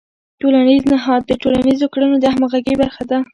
[0.39, 3.17] ټولنیز نهاد د ټولنیزو کړنو د همغږۍ برخه ده.